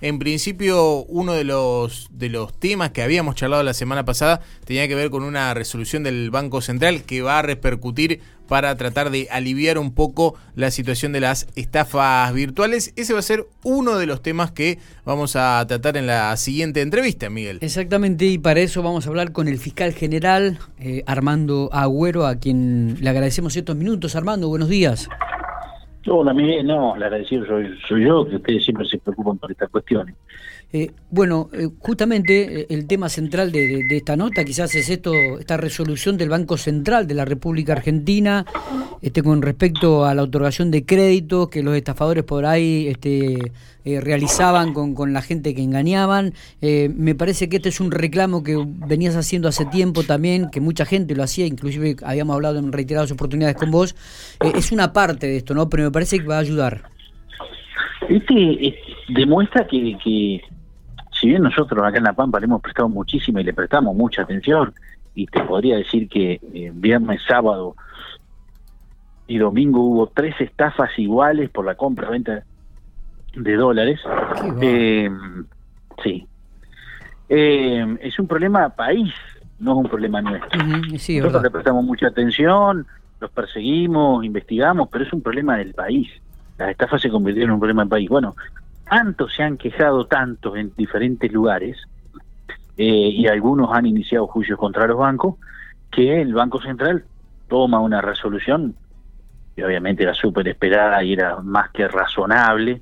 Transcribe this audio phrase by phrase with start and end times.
[0.00, 4.86] En principio, uno de los, de los temas que habíamos charlado la semana pasada tenía
[4.86, 9.28] que ver con una resolución del Banco Central que va a repercutir para tratar de
[9.30, 12.92] aliviar un poco la situación de las estafas virtuales.
[12.96, 16.80] Ese va a ser uno de los temas que vamos a tratar en la siguiente
[16.80, 17.58] entrevista, Miguel.
[17.60, 22.36] Exactamente, y para eso vamos a hablar con el fiscal general eh, Armando Agüero, a
[22.36, 24.16] quien le agradecemos estos minutos.
[24.16, 25.08] Armando, buenos días.
[26.10, 30.14] Hola, no, el agradecido soy, yo, que ustedes siempre se preocupan por estas cuestiones.
[30.70, 35.56] Eh, bueno, eh, justamente eh, el tema central de, esta nota quizás es esto, esta
[35.56, 38.44] resolución del Banco Central de la República Argentina
[39.00, 43.50] este, con respecto a la otorgación de créditos que los estafadores por ahí este,
[43.82, 46.34] realizaban con, con, la gente que engañaban.
[46.60, 50.84] me parece que este es un reclamo que venías haciendo hace tiempo también, que mucha
[50.84, 53.96] gente lo hacía, inclusive habíamos hablado en reiteradas oportunidades con vos.
[54.54, 55.70] es una parte de esto, ¿no?
[55.98, 56.82] Parece que va a ayudar.
[58.08, 60.40] Este demuestra que, que
[61.10, 64.22] si bien nosotros acá en La Pampa le hemos prestado muchísima y le prestamos mucha
[64.22, 64.72] atención,
[65.16, 67.74] y te podría decir que eh, viernes, sábado
[69.26, 72.44] y domingo hubo tres estafas iguales por la compra-venta
[73.34, 74.00] de dólares.
[74.62, 75.10] Eh,
[76.04, 76.26] sí.
[77.28, 79.12] Eh, es un problema país,
[79.58, 80.64] no es un problema nuestro.
[80.64, 82.86] nosotros le prestamos mucha atención,
[83.20, 86.08] los perseguimos, investigamos, pero es un problema del país.
[86.56, 88.08] Las estafas se convirtieron en un problema del país.
[88.08, 88.36] Bueno,
[88.88, 91.76] tanto se han quejado tantos en diferentes lugares
[92.76, 95.36] eh, y algunos han iniciado juicios contra los bancos
[95.90, 97.04] que el Banco Central
[97.48, 98.74] toma una resolución
[99.56, 102.80] que obviamente era súper esperada y era más que razonable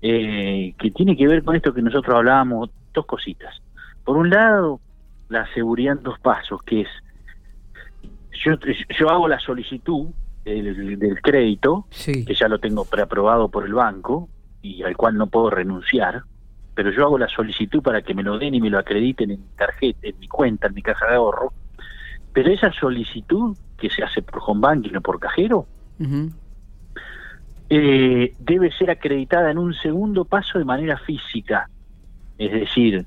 [0.00, 3.60] eh, que tiene que ver con esto que nosotros hablábamos dos cositas
[4.04, 4.80] por un lado
[5.28, 6.88] la seguridad en dos pasos que es
[8.44, 8.52] yo,
[8.98, 10.08] yo hago la solicitud
[10.44, 14.28] del, del crédito que ya lo tengo preaprobado por el banco
[14.60, 16.22] y al cual no puedo renunciar,
[16.74, 19.40] pero yo hago la solicitud para que me lo den y me lo acrediten en
[19.40, 21.52] mi tarjeta, en mi cuenta, en mi caja de ahorro,
[22.32, 25.66] pero esa solicitud que se hace por home banking o por cajero,
[27.68, 31.68] eh, debe ser acreditada en un segundo paso de manera física,
[32.38, 33.06] es decir,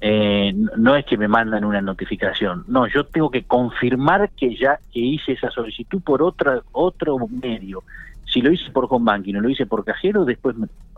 [0.00, 4.78] eh, no es que me mandan una notificación, no, yo tengo que confirmar que ya
[4.92, 7.82] que hice esa solicitud por otra otro medio.
[8.26, 10.56] Si lo hice por home banking o lo hice por cajero, después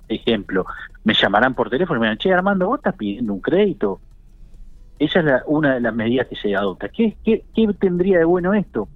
[0.08, 0.66] ejemplo,
[1.04, 4.00] me llamarán por teléfono y me dirán, che, Armando, vos estás pidiendo un crédito.
[4.98, 6.88] Esa es una de las medidas que se adopta.
[6.88, 8.88] ¿Qué, ¿Qué, qué, tendría de bueno esto?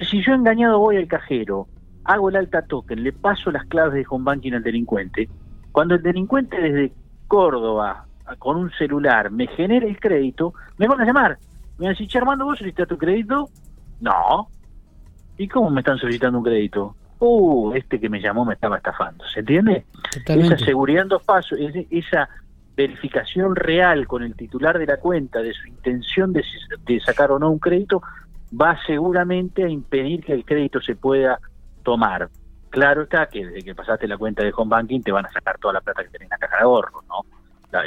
[0.00, 1.66] Si yo engañado voy al cajero,
[2.04, 5.28] hago el alta token, le paso las claves de home banking al delincuente,
[5.72, 6.92] cuando el delincuente desde
[7.26, 8.06] Córdoba
[8.38, 11.38] con un celular me genera el crédito, me van a llamar.
[11.78, 13.48] Me van a decir, che, Armando, ¿vos solicitas tu crédito?
[14.00, 14.48] No.
[15.38, 16.96] ¿Y cómo me están solicitando un crédito?
[17.18, 19.84] uh, este que me llamó me estaba estafando, ¿se entiende?
[20.26, 21.58] Esa seguridad en dos pasos,
[21.90, 22.28] esa
[22.76, 26.44] verificación real con el titular de la cuenta de su intención de,
[27.00, 28.02] sacar o no un crédito,
[28.58, 31.40] va seguramente a impedir que el crédito se pueda
[31.82, 32.28] tomar.
[32.68, 35.56] Claro está que desde que pasaste la cuenta de home banking te van a sacar
[35.58, 37.24] toda la plata que tenés en la caja de ahorro, ¿no?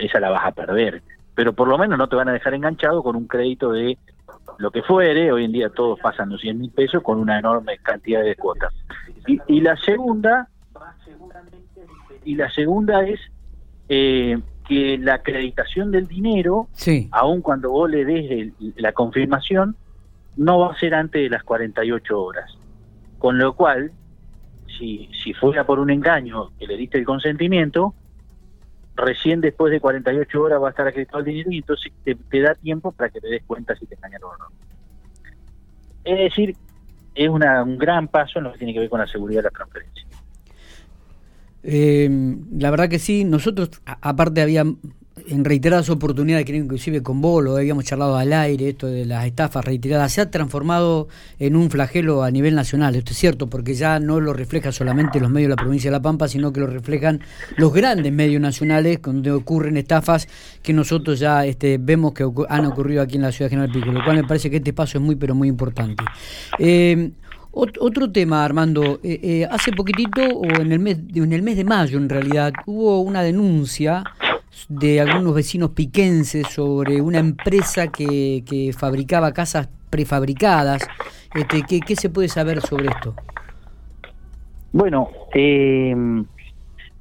[0.02, 1.02] Esa la vas a perder.
[1.36, 3.98] Pero por lo menos no te van a dejar enganchado con un crédito de
[4.58, 7.78] lo que fuere, hoy en día todos pasan los 100 mil pesos con una enorme
[7.78, 8.74] cantidad de cuotas.
[9.48, 10.50] Y, la segunda,
[12.26, 13.20] y la segunda es
[13.88, 16.68] eh, que la acreditación del dinero,
[17.12, 19.76] aun cuando vos le des la confirmación,
[20.36, 22.58] no va a ser antes de las 48 horas.
[23.18, 23.92] Con lo cual,
[24.78, 27.94] si, si fuera por un engaño que le diste el consentimiento,
[28.96, 32.56] recién después de 48 horas va a estar acreditado el dinero y entonces te, da
[32.56, 34.46] tiempo para que te des cuenta si te engañaron o no.
[36.04, 36.56] Es decir,
[37.16, 39.44] es una, un gran paso en lo que tiene que ver con la seguridad de
[39.44, 40.06] la transferencia.
[41.64, 42.10] Eh,
[42.58, 44.64] la verdad que sí, nosotros aparte había
[45.30, 49.26] en reiteradas oportunidades, creo inclusive con vos lo habíamos charlado al aire, esto de las
[49.26, 51.08] estafas reiteradas, se ha transformado
[51.38, 55.20] en un flagelo a nivel nacional, esto es cierto, porque ya no lo refleja solamente
[55.20, 57.22] los medios de la provincia de La Pampa, sino que lo reflejan
[57.58, 60.28] los grandes medios nacionales, donde ocurren estafas
[60.62, 64.04] que nosotros ya este, vemos que han ocurrido aquí en la ciudad General Pico, lo
[64.04, 66.04] cual me parece que este paso es muy, pero muy importante.
[66.58, 67.12] Eh,
[67.52, 69.00] otro tema, Armando.
[69.04, 72.54] Eh, eh, hace poquitito, o en el, mes, en el mes de mayo en realidad,
[72.66, 74.04] hubo una denuncia
[74.68, 80.88] de algunos vecinos piquenses sobre una empresa que, que fabricaba casas prefabricadas.
[81.34, 83.16] Este, ¿qué, ¿Qué se puede saber sobre esto?
[84.72, 85.96] Bueno, eh,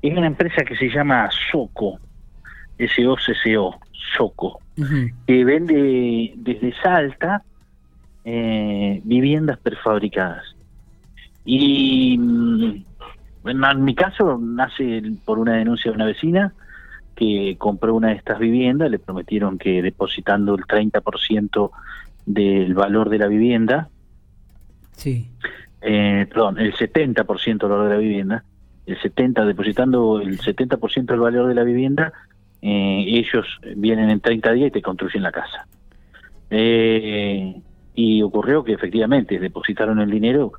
[0.00, 1.98] es una empresa que se llama Soco,
[2.78, 3.78] S-O-C-C-O,
[4.16, 4.60] Soco,
[5.26, 7.42] que vende desde Salta
[8.24, 10.44] eh, viviendas prefabricadas.
[11.44, 12.84] Y mm,
[13.44, 16.52] en mi caso nace por una denuncia de una vecina
[17.18, 21.70] que compró una de estas viviendas, le prometieron que depositando el 30%
[22.26, 23.88] del valor de la vivienda,
[24.92, 25.28] sí.
[25.82, 28.44] eh, perdón, el 70% del valor de la vivienda,
[28.86, 32.12] el 70, depositando el 70% del valor de la vivienda,
[32.62, 35.66] eh, ellos vienen en 30 días y te construyen la casa.
[36.50, 37.60] Eh,
[37.96, 40.52] y ocurrió que efectivamente depositaron el dinero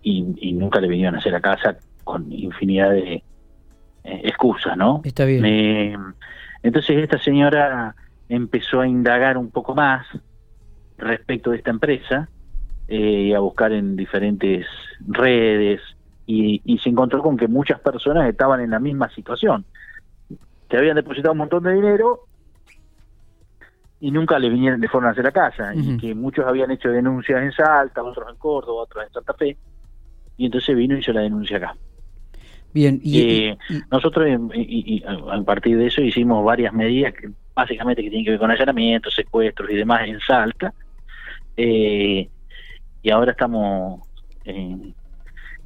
[0.00, 3.24] y, y nunca le vinieron a hacer la casa con infinidad de
[4.04, 5.00] eh, excusas, ¿no?
[5.04, 5.44] Está bien.
[5.44, 5.96] Eh,
[6.62, 7.94] entonces esta señora
[8.28, 10.06] empezó a indagar un poco más
[10.98, 12.28] respecto de esta empresa
[12.88, 14.66] eh, y a buscar en diferentes
[15.06, 15.80] redes
[16.26, 19.64] y, y se encontró con que muchas personas estaban en la misma situación,
[20.68, 22.28] que habían depositado un montón de dinero
[24.00, 26.88] y nunca le vinieron de forma a hacer la casa, y que muchos habían hecho
[26.88, 29.56] denuncias en Salta, otros en Córdoba, otros en Santa Fe,
[30.36, 31.74] y entonces vino y hizo la denuncia acá.
[32.72, 36.72] Bien, y, Eh, y- Nosotros, em, y- y- y a partir de eso, hicimos varias
[36.72, 40.72] medidas que básicamente que tienen que ver con allanamientos, secuestros y demás en Salta.
[41.56, 42.28] Eh,
[43.02, 44.02] y ahora estamos,
[44.44, 44.92] eh,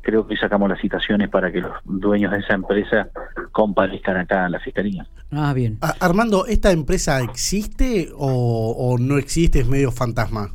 [0.00, 3.10] creo que sacamos las citaciones para que los dueños de esa empresa
[3.50, 5.06] comparezcan acá a la fiscalía.
[5.32, 5.78] ah, bien.
[5.80, 9.60] A- Armando, ¿esta empresa existe o, o no existe?
[9.60, 10.50] Es medio fantasma.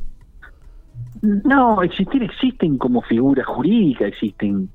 [1.22, 4.70] No, existir existen como figura jurídica, existen,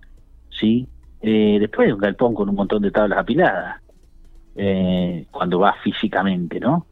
[0.50, 0.88] ¿sí?
[1.26, 3.82] Eh, después de un galpón con un montón de tablas apiladas,
[4.56, 6.86] eh, cuando va físicamente, ¿no?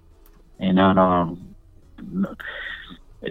[0.57, 1.37] Eh, no, no,
[2.11, 2.29] no.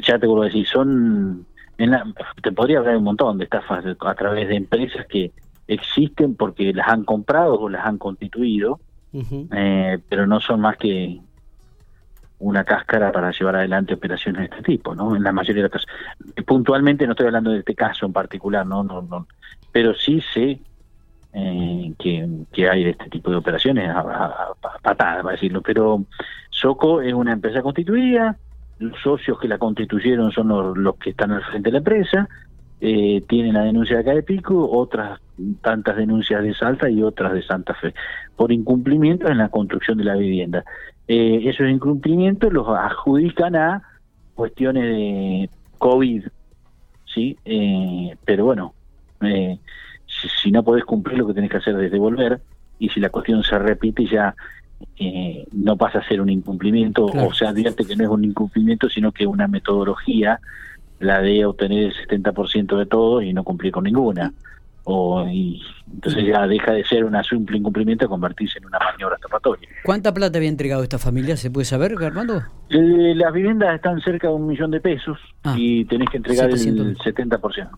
[0.02, 1.46] Ya te vuelvo a decir, son,
[1.78, 2.04] en la-
[2.42, 5.32] te podría hablar un montón de estafas a través de empresas que
[5.66, 8.78] existen porque las han comprado o las han constituido,
[9.52, 11.18] eh, pero no son más que
[12.40, 15.16] una cáscara para llevar adelante operaciones de este tipo, ¿no?
[15.16, 15.88] En la mayoría de los casos.
[16.46, 19.26] Puntualmente no estoy hablando de este caso en particular, no, no, no.
[19.72, 20.60] Pero sí sé
[21.32, 25.62] eh, que, hay de este tipo de operaciones a, patadas, para decirlo.
[25.62, 26.04] Pero
[26.50, 28.36] Soco es una empresa constituida,
[28.78, 32.28] los socios que la constituyeron son los, los que están al frente de la empresa,
[32.80, 35.20] eh, tienen la denuncia de acá de Pico, otras
[35.60, 37.94] tantas denuncias de Salta y otras de Santa Fe,
[38.36, 40.64] por incumplimientos en la construcción de la vivienda.
[41.06, 43.82] Eh, esos incumplimientos los adjudican a
[44.34, 46.24] cuestiones de COVID,
[47.12, 47.36] ¿sí?
[47.44, 48.74] Eh, pero bueno,
[49.22, 49.58] eh,
[50.28, 52.40] si, no podés cumplir lo que tenés que hacer es devolver,
[52.78, 54.34] y si la cuestión se repite ya
[54.96, 57.28] eh, no pasa a ser un incumplimiento, Claro.
[57.28, 60.40] o se advierte que no es un incumplimiento, sino que una metodología,
[60.98, 64.32] la de obtener el 70% de todo y no cumplir con ninguna.
[64.84, 65.62] O, y,
[65.92, 69.68] entonces ya deja de ser un simple incumplimiento a convertirse en una maniobra tapatoria.
[69.84, 71.36] ¿Cuánta plata había entregado esta familia?
[71.36, 72.42] ¿Se puede saber, Armando?
[72.70, 76.50] Eh, las viviendas están cerca de un millón de pesos Ah, y tenés que entregar
[76.50, 76.86] 700.
[76.86, 77.68] el 70%.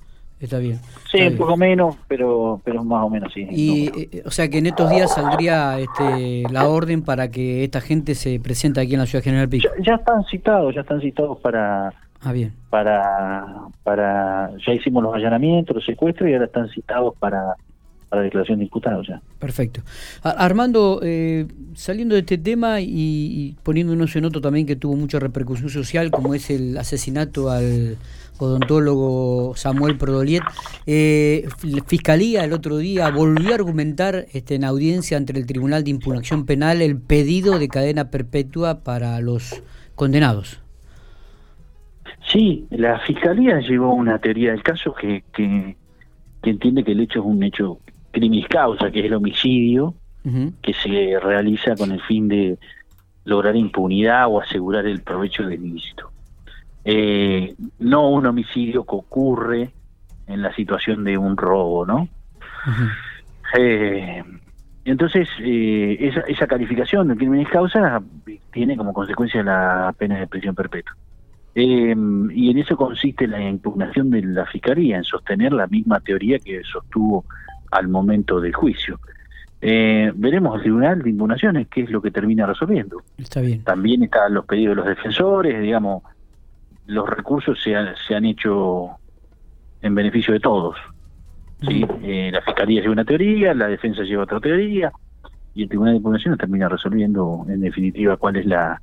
[0.42, 0.80] Está bien.
[1.10, 1.38] Sí, está un bien.
[1.38, 3.46] poco menos, pero pero más o menos sí.
[3.50, 4.08] Y, número.
[4.12, 8.14] eh, o sea que en estos días saldría este, la orden para que esta gente
[8.16, 9.68] se presente aquí en la ciudad General Pico.
[9.78, 11.92] ya, ya están citados, ya están citados para
[12.24, 12.52] Ah, bien.
[12.70, 13.46] para
[13.84, 17.54] para ya hicimos los allanamientos, los secuestros y ahora están citados para
[18.12, 19.22] para declaración de imputados ya.
[19.38, 19.80] Perfecto.
[20.22, 25.18] Armando, eh, saliendo de este tema y, y poniéndonos en otro también que tuvo mucha
[25.18, 27.96] repercusión social, como es el asesinato al
[28.38, 30.42] odontólogo Samuel Prodoliet,
[30.86, 35.82] eh, la Fiscalía el otro día volvió a argumentar este, en audiencia ante el Tribunal
[35.82, 39.62] de Impugnación Penal el pedido de cadena perpetua para los
[39.94, 40.60] condenados.
[42.30, 45.76] Sí, la fiscalía llevó una teoría del caso que, que,
[46.42, 47.78] que entiende que el hecho es un hecho
[48.12, 49.94] criminis causa, que es el homicidio,
[50.62, 52.56] que se realiza con el fin de
[53.24, 56.10] lograr impunidad o asegurar el provecho del ilícito.
[56.84, 59.70] Eh, no un homicidio que ocurre
[60.28, 62.08] en la situación de un robo, ¿no?
[63.58, 64.22] Eh,
[64.84, 68.02] entonces, eh, esa, esa calificación de crímenes causa
[68.52, 70.96] tiene como consecuencia la pena de prisión perpetua.
[71.54, 71.94] Eh,
[72.34, 76.62] y en eso consiste la impugnación de la Fiscalía, en sostener la misma teoría que
[76.64, 77.24] sostuvo
[77.72, 79.00] al momento del juicio.
[79.60, 83.02] Eh, veremos el Tribunal de Impugnaciones qué es lo que termina resolviendo.
[83.16, 83.62] Está bien.
[83.64, 86.02] También están los pedidos de los defensores, digamos,
[86.86, 88.90] los recursos se han, se han hecho
[89.80, 90.76] en beneficio de todos.
[91.60, 91.86] ¿sí?
[92.02, 94.92] Eh, la Fiscalía lleva una teoría, la defensa lleva otra teoría,
[95.54, 98.80] y el Tribunal de Impugnaciones termina resolviendo, en definitiva, cuál es la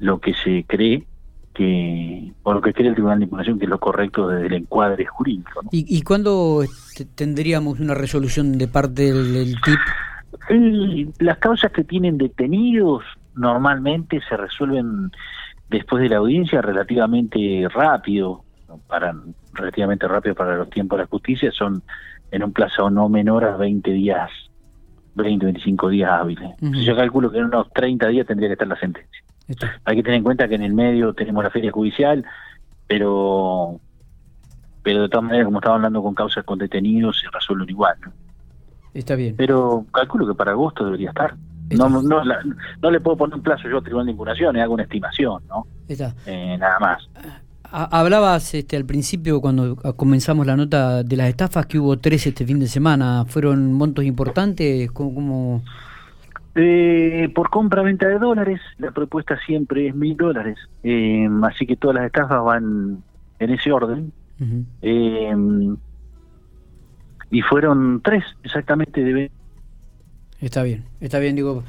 [0.00, 1.06] lo que se cree
[1.54, 4.54] que, o lo que cree el Tribunal de Impugnación que es lo correcto desde el
[4.54, 5.62] encuadre jurídico.
[5.62, 5.68] ¿no?
[5.72, 11.10] ¿Y, y cuándo este, tendríamos una resolución de parte del, del TIP?
[11.18, 13.04] Las causas que tienen detenidos
[13.34, 15.10] normalmente se resuelven
[15.68, 18.44] después de la audiencia relativamente rápido,
[18.86, 19.14] para
[19.54, 21.82] relativamente rápido para los tiempos de la justicia, son
[22.30, 24.30] en un plazo no menor a 20 días
[25.14, 26.50] 20, 25 días hábiles.
[26.60, 29.22] Yo calculo que en unos 30 días tendría que estar la sentencia.
[29.48, 29.80] Está.
[29.84, 32.24] Hay que tener en cuenta que en el medio tenemos la feria judicial,
[32.86, 33.80] pero
[34.82, 37.94] pero de todas maneras, como estaba hablando con causas con detenidos, se resuelven igual.
[38.04, 38.12] ¿no?
[38.94, 39.36] Está bien.
[39.36, 41.34] Pero calculo que para agosto debería estar.
[41.70, 42.40] No, no, la-
[42.82, 45.66] no le puedo poner un plazo yo a Tribunal de Impugnación, hago una estimación, ¿no?
[45.88, 46.14] Está.
[46.26, 47.08] Eh, nada más.
[47.64, 52.26] Ha- Hablabas este, al principio, cuando comenzamos la nota de las estafas, que hubo tres
[52.26, 53.24] este fin de semana.
[53.26, 54.90] ¿Fueron montos importantes?
[54.90, 55.62] ¿Cómo, cómo-
[56.54, 60.58] Eh, por compra-venta de dólares, la propuesta siempre es mil dólares.
[60.82, 63.02] Eh, así que todas las estafas van
[63.38, 64.12] en ese orden.
[64.82, 65.34] Eh,
[67.30, 69.30] y fueron tres exactamente de
[70.40, 71.62] Está bien, está bien, digo.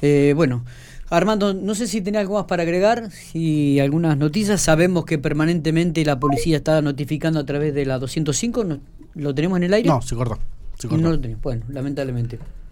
[0.00, 0.64] Eh, bueno,
[1.10, 4.60] Armando, no sé si tenés algo más para agregar, si algunas noticias.
[4.60, 8.62] Sabemos que permanentemente la policía está notificando a través de la 205.
[8.64, 8.78] ¿no-
[9.16, 9.88] ¿Lo tenemos en el aire?
[9.88, 10.38] No, se cortó.
[10.78, 11.02] Se cortó.
[11.02, 11.42] No lo tenemos.
[11.42, 12.38] Bueno, lamentablemente.